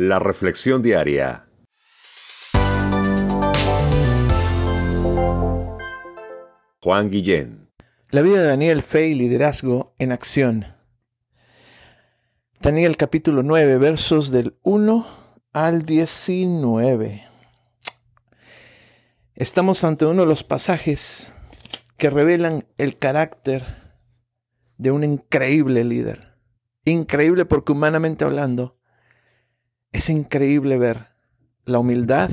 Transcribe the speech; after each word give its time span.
La 0.00 0.20
Reflexión 0.20 0.80
Diaria. 0.80 1.48
Juan 6.80 7.10
Guillén. 7.10 7.68
La 8.10 8.22
vida 8.22 8.42
de 8.42 8.46
Daniel 8.46 8.82
Fe 8.82 9.08
y 9.08 9.14
liderazgo 9.14 9.96
en 9.98 10.12
acción. 10.12 10.66
Daniel 12.60 12.96
capítulo 12.96 13.42
9, 13.42 13.78
versos 13.78 14.30
del 14.30 14.56
1 14.62 15.04
al 15.52 15.84
19. 15.84 17.24
Estamos 19.34 19.82
ante 19.82 20.06
uno 20.06 20.22
de 20.22 20.28
los 20.28 20.44
pasajes 20.44 21.34
que 21.96 22.08
revelan 22.08 22.68
el 22.76 22.98
carácter 22.98 23.64
de 24.76 24.92
un 24.92 25.02
increíble 25.02 25.82
líder. 25.82 26.36
Increíble 26.84 27.46
porque 27.46 27.72
humanamente 27.72 28.24
hablando, 28.24 28.77
es 29.92 30.10
increíble 30.10 30.78
ver 30.78 31.08
la 31.64 31.78
humildad, 31.78 32.30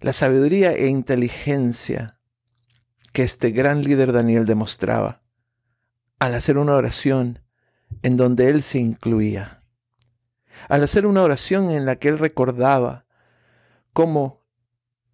la 0.00 0.12
sabiduría 0.12 0.72
e 0.72 0.88
inteligencia 0.88 2.18
que 3.12 3.22
este 3.22 3.50
gran 3.50 3.82
líder 3.82 4.12
Daniel 4.12 4.46
demostraba 4.46 5.22
al 6.18 6.34
hacer 6.34 6.56
una 6.56 6.74
oración 6.74 7.40
en 8.02 8.16
donde 8.16 8.48
él 8.48 8.62
se 8.62 8.78
incluía, 8.78 9.64
al 10.68 10.82
hacer 10.82 11.06
una 11.06 11.22
oración 11.22 11.70
en 11.70 11.84
la 11.84 11.96
que 11.96 12.08
él 12.08 12.18
recordaba 12.18 13.06
cómo 13.92 14.42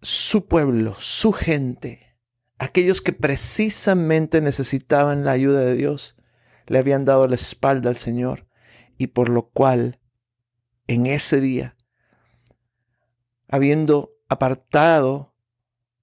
su 0.01 0.47
pueblo, 0.47 0.95
su 0.97 1.33
gente, 1.33 2.17
aquellos 2.57 3.01
que 3.01 3.11
precisamente 3.11 4.39
necesitaban 4.39 5.25
la 5.25 5.31
ayuda 5.31 5.59
de 5.59 5.75
Dios, 5.75 6.15
le 6.67 6.79
habían 6.79 7.03
dado 7.03 7.27
la 7.27 7.35
espalda 7.35 7.89
al 7.89 7.97
Señor 7.97 8.47
y 8.97 9.07
por 9.07 9.29
lo 9.29 9.49
cual 9.49 9.98
en 10.89 11.05
ese 11.05 11.39
día, 11.39 11.75
habiendo 13.47 14.17
apartado 14.27 15.35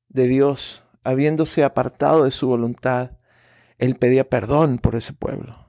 de 0.08 0.28
Dios, 0.28 0.84
habiéndose 1.02 1.64
apartado 1.64 2.22
de 2.22 2.30
su 2.30 2.46
voluntad, 2.46 3.18
él 3.78 3.96
pedía 3.96 4.30
perdón 4.30 4.78
por 4.78 4.94
ese 4.94 5.12
pueblo. 5.12 5.66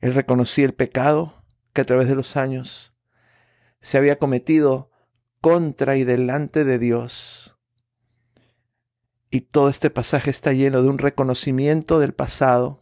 Él 0.00 0.12
reconocía 0.12 0.64
el 0.64 0.74
pecado 0.74 1.44
que 1.72 1.82
a 1.82 1.84
través 1.84 2.08
de 2.08 2.16
los 2.16 2.36
años 2.36 2.96
se 3.80 3.96
había 3.96 4.18
cometido 4.18 4.90
contra 5.40 5.96
y 5.96 6.02
delante 6.02 6.64
de 6.64 6.80
Dios. 6.80 7.56
Y 9.30 9.42
todo 9.42 9.68
este 9.68 9.88
pasaje 9.88 10.30
está 10.30 10.52
lleno 10.52 10.82
de 10.82 10.88
un 10.88 10.98
reconocimiento 10.98 12.00
del 12.00 12.12
pasado, 12.12 12.80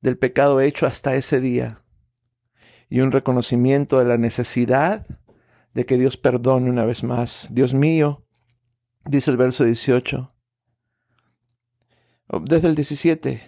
del 0.00 0.16
pecado 0.16 0.62
hecho 0.62 0.86
hasta 0.86 1.16
ese 1.16 1.38
día, 1.38 1.82
y 2.88 3.00
un 3.00 3.12
reconocimiento 3.12 3.98
de 3.98 4.04
la 4.04 4.18
necesidad 4.18 5.06
de 5.74 5.86
que 5.86 5.98
Dios 5.98 6.16
perdone 6.16 6.70
una 6.70 6.84
vez 6.84 7.02
más. 7.02 7.48
Dios 7.52 7.74
mío, 7.74 8.24
dice 9.04 9.30
el 9.30 9.36
verso 9.36 9.64
18, 9.64 10.32
desde 12.42 12.68
el 12.68 12.74
17, 12.74 13.42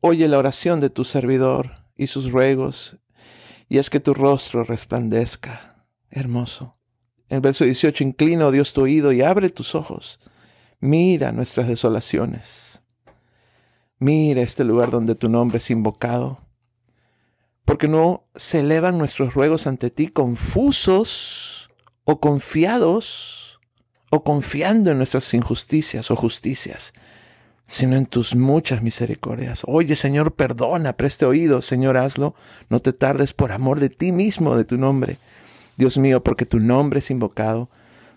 oye 0.00 0.28
la 0.28 0.38
oración 0.38 0.80
de 0.80 0.90
tu 0.90 1.04
servidor 1.04 1.86
y 1.96 2.06
sus 2.06 2.30
ruegos, 2.30 2.98
y 3.68 3.78
es 3.78 3.90
que 3.90 4.00
tu 4.00 4.14
rostro 4.14 4.64
resplandezca. 4.64 5.86
Hermoso. 6.10 6.76
El 7.28 7.40
verso 7.40 7.64
18, 7.64 8.04
inclina, 8.04 8.46
oh 8.46 8.50
Dios, 8.50 8.74
tu 8.74 8.82
oído 8.82 9.12
y 9.12 9.22
abre 9.22 9.48
tus 9.48 9.74
ojos. 9.74 10.20
Mira 10.78 11.32
nuestras 11.32 11.68
desolaciones. 11.68 12.82
Mira 13.98 14.42
este 14.42 14.64
lugar 14.64 14.90
donde 14.90 15.14
tu 15.14 15.30
nombre 15.30 15.56
es 15.56 15.70
invocado. 15.70 16.41
Porque 17.64 17.88
no 17.88 18.24
se 18.34 18.60
elevan 18.60 18.98
nuestros 18.98 19.34
ruegos 19.34 19.66
ante 19.66 19.90
ti 19.90 20.08
confusos 20.08 21.70
o 22.04 22.20
confiados 22.20 23.60
o 24.10 24.24
confiando 24.24 24.90
en 24.90 24.98
nuestras 24.98 25.32
injusticias 25.32 26.10
o 26.10 26.16
justicias 26.16 26.92
sino 27.64 27.96
en 27.96 28.06
tus 28.06 28.34
muchas 28.34 28.82
misericordias. 28.82 29.62
Oye, 29.66 29.96
Señor, 29.96 30.34
perdona, 30.34 30.92
preste 30.94 31.24
oído, 31.24 31.62
Señor, 31.62 31.96
hazlo. 31.96 32.34
No 32.68 32.80
te 32.80 32.92
tardes 32.92 33.32
por 33.32 33.52
amor 33.52 33.80
de 33.80 33.88
ti 33.88 34.12
mismo, 34.12 34.56
de 34.56 34.64
tu 34.64 34.76
nombre. 34.76 35.16
Dios 35.76 35.96
mío, 35.96 36.22
porque 36.22 36.44
tu 36.44 36.60
nombre 36.60 36.98
es 36.98 37.10
invocado 37.10 37.70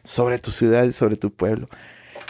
sobre 0.03 0.39
tu 0.39 0.51
ciudad 0.51 0.83
y 0.83 0.91
sobre 0.91 1.17
tu 1.17 1.31
pueblo. 1.31 1.69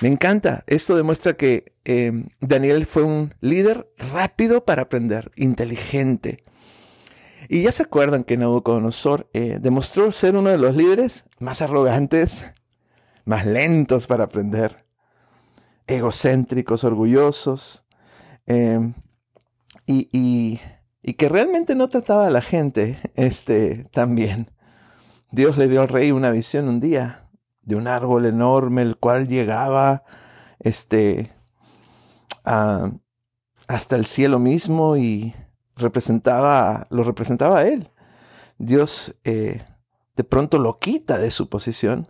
Me 0.02 0.08
encanta. 0.08 0.64
Esto 0.68 0.96
demuestra 0.96 1.34
que 1.34 1.74
eh, 1.86 2.12
Daniel 2.42 2.86
fue 2.86 3.04
un 3.04 3.34
líder 3.42 3.90
rápido 4.14 4.66
para 4.66 4.84
aprender, 4.84 5.32
inteligente. 5.36 6.44
Y 7.50 7.64
ya 7.64 7.72
se 7.72 7.84
acuerdan 7.84 8.24
que 8.24 8.38
Nabucodonosor 8.38 9.30
eh, 9.34 9.60
demostró 9.62 10.12
ser 10.12 10.36
uno 10.36 10.50
de 10.50 10.58
los 10.58 10.76
líderes 10.76 11.26
más 11.40 11.62
arrogantes, 11.62 12.52
más 13.26 13.46
lentos 13.46 14.08
para 14.08 14.26
aprender 14.26 14.86
egocéntricos, 15.88 16.84
orgullosos, 16.84 17.86
em, 18.46 18.94
y, 19.86 20.60
que 21.18 21.30
realmente 21.30 21.76
no 21.76 21.88
trataba 21.88 22.28
a 22.28 22.32
la 22.32 22.42
gente 22.42 22.98
este, 23.16 23.86
tan 23.92 24.16
bien. 24.16 24.52
Dios 25.32 25.58
le 25.58 25.68
dio 25.68 25.82
al 25.82 25.90
rey 25.90 26.12
una 26.12 26.32
visión 26.32 26.68
un 26.70 26.80
día 26.80 27.30
de 27.62 27.76
un 27.76 27.88
árbol 27.88 28.26
enorme, 28.26 28.82
el 28.82 28.98
cual 28.98 29.28
llegaba 29.28 30.04
este, 30.60 31.34
hasta 32.44 33.96
el 33.96 34.06
cielo 34.06 34.40
mismo 34.40 34.98
y 34.98 35.36
representaba, 35.76 36.88
lo 36.90 37.04
representaba 37.04 37.60
a 37.60 37.68
él. 37.68 37.92
Dios 38.58 39.16
eh, 39.24 39.64
de 40.16 40.24
pronto 40.24 40.58
lo 40.58 40.80
quita 40.80 41.18
de 41.18 41.32
su 41.32 41.50
posición, 41.50 42.08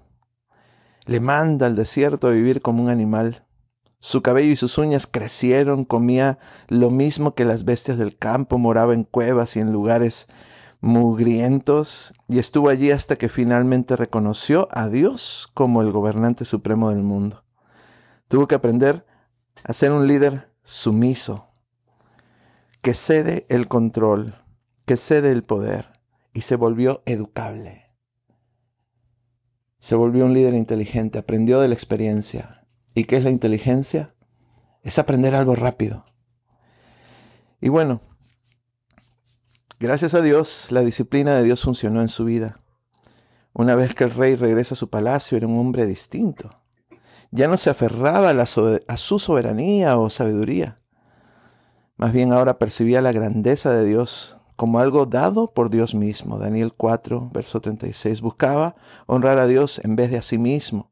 le 1.06 1.20
manda 1.20 1.66
al 1.66 1.76
desierto 1.76 2.28
a 2.28 2.32
vivir 2.32 2.62
como 2.62 2.84
un 2.84 2.90
animal 2.90 3.46
su 4.06 4.22
cabello 4.22 4.52
y 4.52 4.56
sus 4.56 4.78
uñas 4.78 5.08
crecieron, 5.08 5.84
comía 5.84 6.38
lo 6.68 6.92
mismo 6.92 7.34
que 7.34 7.44
las 7.44 7.66
bestias 7.66 7.98
del 7.98 8.16
campo, 8.16 8.60
moraba 8.60 8.94
en 8.94 9.04
cuevas 9.04 9.56
y 9.56 9.62
en 9.62 9.72
lugares 9.72 10.28
mugrientos, 10.80 12.14
y 12.28 12.38
estuvo 12.38 12.70
allí 12.70 12.92
hasta 12.92 13.16
que 13.16 13.30
finalmente 13.30 13.96
reconoció 13.96 14.68
a 14.72 14.90
Dios 14.90 15.50
como 15.56 15.82
el 15.82 15.92
gobernante 15.92 16.46
supremo 16.46 16.92
del 16.92 17.02
mundo. 17.02 17.44
Tuvo 18.28 18.48
que 18.48 18.54
aprender 18.54 19.08
a 19.64 19.74
ser 19.74 19.92
un 19.92 20.08
líder 20.08 20.52
sumiso, 20.62 21.48
que 22.86 22.94
cede 22.94 23.48
el 23.50 23.68
control, 23.68 24.36
que 24.86 24.96
cede 24.96 25.32
el 25.32 25.42
poder, 25.42 25.90
y 26.34 26.42
se 26.42 26.56
volvió 26.56 27.02
educable. 27.08 27.92
Se 29.80 29.96
volvió 29.96 30.26
un 30.26 30.36
líder 30.36 30.54
inteligente, 30.54 31.18
aprendió 31.18 31.60
de 31.60 31.68
la 31.68 31.74
experiencia, 31.74 32.68
¿Y 32.94 33.06
qué 33.06 33.18
es 33.18 33.24
la 33.24 33.32
inteligencia? 33.32 34.14
Es 34.84 35.00
aprender 35.00 35.34
algo 35.34 35.56
rápido. 35.56 36.06
Y 37.60 37.70
bueno, 37.70 38.02
gracias 39.80 40.14
a 40.14 40.22
Dios, 40.22 40.68
la 40.70 40.82
disciplina 40.82 41.36
de 41.36 41.44
Dios 41.44 41.64
funcionó 41.64 42.02
en 42.02 42.10
su 42.10 42.24
vida. 42.24 42.62
Una 43.52 43.74
vez 43.74 43.96
que 43.96 44.04
el 44.04 44.12
rey 44.12 44.36
regresa 44.36 44.76
a 44.76 44.78
su 44.78 44.92
palacio, 44.92 45.38
era 45.38 45.48
un 45.48 45.58
hombre 45.58 45.88
distinto. 45.88 46.62
Ya 47.32 47.48
no 47.48 47.58
se 47.58 47.72
aferraba 47.72 48.30
a, 48.30 48.44
a 48.88 48.98
su 48.98 49.18
soberanía 49.18 49.98
o 49.98 50.12
sabiduría. 50.12 50.85
Más 51.98 52.12
bien 52.12 52.34
ahora 52.34 52.58
percibía 52.58 53.02
la 53.02 53.12
grandeza 53.12 53.74
de 53.74 53.86
Dios 53.86 54.38
como 54.56 54.80
algo 54.80 55.06
dado 55.06 55.48
por 55.48 55.70
Dios 55.70 55.96
mismo. 55.96 56.38
Daniel 56.38 56.74
4, 56.74 57.30
verso 57.34 57.62
36. 57.62 58.22
Buscaba 58.22 58.76
honrar 59.06 59.40
a 59.40 59.48
Dios 59.48 59.80
en 59.84 59.96
vez 59.96 60.12
de 60.12 60.18
a 60.18 60.22
sí 60.22 60.38
mismo 60.38 60.92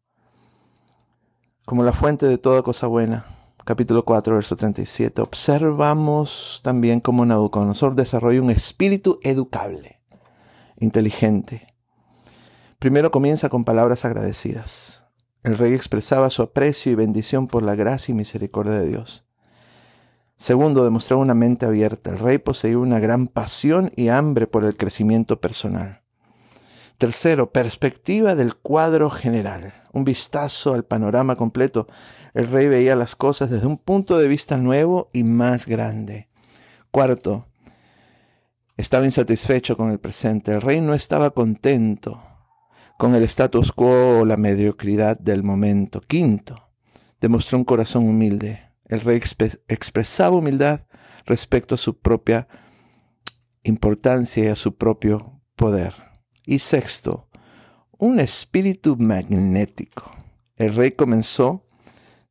como 1.66 1.84
la 1.84 1.94
fuente 1.94 2.26
de 2.26 2.38
toda 2.38 2.62
cosa 2.62 2.88
buena. 2.88 3.26
Capítulo 3.66 4.04
4, 4.04 4.36
verso 4.36 4.58
37. 4.58 5.22
Observamos 5.22 6.60
también 6.64 7.00
cómo 7.00 7.26
Nabucodonosor 7.26 7.96
desarrolla 7.96 8.42
un 8.42 8.50
espíritu 8.50 9.20
educable, 9.24 10.02
inteligente. 10.78 11.68
Primero 12.80 13.12
comienza 13.12 13.48
con 13.48 13.64
palabras 13.64 14.04
agradecidas. 14.04 15.06
El 15.44 15.58
rey 15.58 15.74
expresaba 15.74 16.30
su 16.30 16.42
aprecio 16.42 16.92
y 16.92 16.96
bendición 16.96 17.48
por 17.48 17.64
la 17.64 17.76
gracia 17.76 18.12
y 18.12 18.16
misericordia 18.16 18.74
de 18.74 18.88
Dios. 18.88 19.26
Segundo, 20.36 20.84
demostró 20.84 21.20
una 21.20 21.34
mente 21.34 21.66
abierta. 21.66 22.12
El 22.12 22.20
rey 22.20 22.38
poseía 22.38 22.78
una 22.78 23.00
gran 23.00 23.28
pasión 23.28 23.92
y 23.96 24.10
hambre 24.10 24.48
por 24.48 24.66
el 24.66 24.76
crecimiento 24.76 25.40
personal. 25.40 26.02
Tercero, 26.98 27.52
perspectiva 27.52 28.36
del 28.36 28.56
cuadro 28.56 29.10
general, 29.10 29.74
un 29.92 30.06
vistazo 30.06 30.74
al 30.74 30.86
panorama 30.86 31.36
completo. 31.36 31.88
El 32.34 32.48
rey 32.48 32.68
veía 32.68 32.96
las 32.96 33.16
cosas 33.16 33.50
desde 33.50 33.68
un 33.68 33.78
punto 33.78 34.18
de 34.18 34.28
vista 34.28 34.58
nuevo 34.58 35.08
y 35.12 35.24
más 35.24 35.66
grande. 35.66 36.30
Cuarto, 36.92 37.48
estaba 38.78 39.06
insatisfecho 39.06 39.76
con 39.76 39.92
el 39.92 40.00
presente. 40.00 40.52
El 40.52 40.62
rey 40.62 40.82
no 40.82 40.94
estaba 40.94 41.32
contento 41.32 42.22
con 42.98 43.16
el 43.16 43.24
status 43.24 43.72
quo 43.72 44.20
o 44.22 44.26
la 44.26 44.38
mediocridad 44.38 45.18
del 45.20 45.44
momento. 45.44 46.02
Quinto, 46.02 46.70
demostró 47.20 47.58
un 47.58 47.66
corazón 47.66 48.08
humilde. 48.08 48.73
El 48.86 49.02
rey 49.02 49.22
expresaba 49.68 50.38
humildad 50.38 50.82
respecto 51.26 51.76
a 51.76 51.78
su 51.78 52.00
propia 52.00 52.48
importancia 53.64 54.46
y 54.46 54.48
a 54.48 54.56
su 54.56 54.76
propio 54.76 55.42
poder. 55.56 55.94
Y 56.46 56.60
sexto, 56.60 57.30
un 57.98 58.20
espíritu 58.20 58.98
magnético. 58.98 60.12
El 60.58 60.76
rey 60.76 60.92
comenzó 60.92 61.66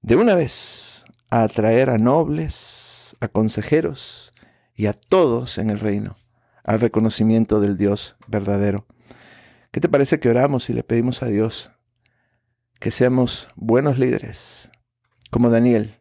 de 0.02 0.16
una 0.16 0.34
vez 0.34 1.04
a 1.30 1.42
atraer 1.42 1.90
a 1.90 1.98
nobles, 1.98 3.16
a 3.20 3.28
consejeros 3.28 4.32
y 4.74 4.86
a 4.86 4.92
todos 4.92 5.58
en 5.58 5.70
el 5.70 5.78
reino 5.80 6.16
al 6.64 6.80
reconocimiento 6.80 7.60
del 7.60 7.76
Dios 7.76 8.16
verdadero. 8.26 8.86
¿Qué 9.70 9.80
te 9.80 9.88
parece 9.88 10.20
que 10.20 10.28
oramos 10.28 10.68
y 10.70 10.72
le 10.72 10.82
pedimos 10.82 11.22
a 11.22 11.26
Dios 11.26 11.72
que 12.78 12.90
seamos 12.90 13.48
buenos 13.54 13.98
líderes, 13.98 14.70
como 15.30 15.50
Daniel, 15.50 16.00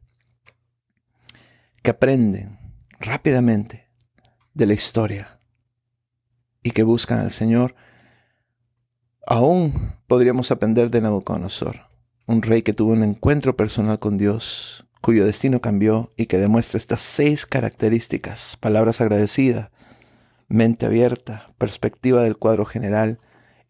que 1.82 1.92
aprenden 1.92 2.60
rápidamente 3.00 3.88
de 4.54 4.66
la 4.66 4.74
historia 4.74 5.40
y 6.62 6.72
que 6.72 6.84
buscan 6.84 7.20
al 7.20 7.32
Señor? 7.32 7.76
Aún 9.26 9.96
podríamos 10.08 10.52
aprender 10.52 10.90
de 10.92 11.02
Nabucodonosor, 11.02 11.88
un 12.28 12.42
rey 12.42 12.62
que 12.62 12.74
tuvo 12.74 12.94
un 12.94 13.04
encuentro 13.04 13.56
personal 13.56 14.00
con 14.00 14.18
Dios, 14.18 14.86
cuyo 15.02 15.26
destino 15.26 15.62
cambió 15.62 16.12
y 16.18 16.28
que 16.28 16.38
demuestra 16.38 16.78
estas 16.78 17.02
seis 17.02 17.46
características, 17.46 18.58
palabras 18.60 19.02
agradecidas, 19.02 19.72
mente 20.48 20.86
abierta, 20.86 21.54
perspectiva 21.58 22.24
del 22.24 22.38
cuadro 22.38 22.66
general, 22.66 23.20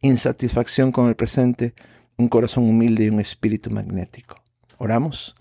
insatisfacción 0.02 0.92
con 0.92 1.08
el 1.08 1.16
presente, 1.16 1.76
un 2.18 2.28
corazón 2.28 2.68
humilde 2.68 3.06
y 3.06 3.10
un 3.10 3.20
espíritu 3.20 3.70
magnético. 3.70 4.42
Oramos. 4.78 5.36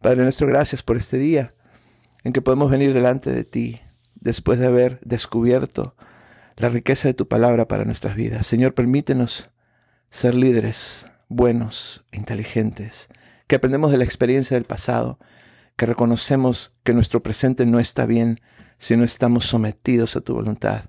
Padre 0.00 0.22
nuestro, 0.22 0.46
gracias 0.46 0.82
por 0.82 0.96
este 0.96 1.18
día 1.18 1.52
en 2.28 2.34
que 2.34 2.42
podemos 2.42 2.70
venir 2.70 2.92
delante 2.92 3.32
de 3.32 3.42
ti 3.42 3.80
después 4.14 4.58
de 4.58 4.66
haber 4.66 5.00
descubierto 5.00 5.96
la 6.56 6.68
riqueza 6.68 7.08
de 7.08 7.14
tu 7.14 7.26
palabra 7.26 7.68
para 7.68 7.86
nuestras 7.86 8.16
vidas. 8.16 8.46
Señor, 8.46 8.74
permítenos 8.74 9.50
ser 10.10 10.34
líderes 10.34 11.06
buenos, 11.28 12.04
inteligentes, 12.12 13.08
que 13.46 13.56
aprendemos 13.56 13.90
de 13.90 13.96
la 13.96 14.04
experiencia 14.04 14.58
del 14.58 14.64
pasado, 14.64 15.18
que 15.76 15.86
reconocemos 15.86 16.74
que 16.84 16.92
nuestro 16.92 17.22
presente 17.22 17.64
no 17.64 17.78
está 17.78 18.04
bien 18.04 18.40
si 18.76 18.94
no 18.94 19.04
estamos 19.04 19.46
sometidos 19.46 20.14
a 20.14 20.20
tu 20.20 20.34
voluntad. 20.34 20.84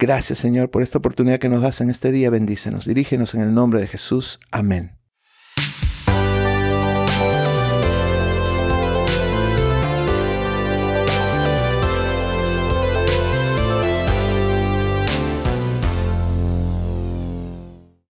Gracias 0.00 0.40
Señor 0.40 0.72
por 0.72 0.82
esta 0.82 0.98
oportunidad 0.98 1.38
que 1.38 1.48
nos 1.48 1.62
das 1.62 1.80
en 1.80 1.90
este 1.90 2.10
día. 2.10 2.28
Bendícenos, 2.28 2.86
dirígenos 2.86 3.36
en 3.36 3.42
el 3.42 3.54
nombre 3.54 3.78
de 3.78 3.86
Jesús. 3.86 4.40
Amén. 4.50 4.95